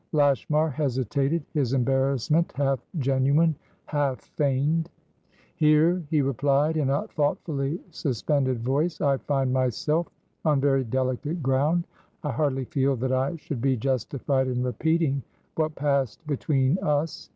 Lashmar 0.13 0.67
hesitated, 0.71 1.45
his 1.53 1.73
embarrassment 1.73 2.51
half 2.55 2.79
genuine, 2.97 3.55
half 3.85 4.19
feigned. 4.19 4.89
"Here," 5.55 6.01
he 6.09 6.23
replied, 6.23 6.75
in 6.75 6.89
a 6.89 7.07
thoughtfully 7.07 7.79
suspended 7.91 8.63
voice, 8.63 8.99
"I 8.99 9.17
find 9.17 9.53
myself 9.53 10.07
on 10.43 10.59
very 10.59 10.83
delicate 10.85 11.43
ground. 11.43 11.85
I 12.23 12.31
hardly 12.31 12.65
feel 12.65 12.95
that 12.95 13.11
I 13.11 13.35
should 13.35 13.61
be 13.61 13.77
justified 13.77 14.47
in 14.47 14.63
repeating 14.63 15.21
what 15.53 15.75
passed 15.75 16.25
between 16.25 16.79
us. 16.79 17.29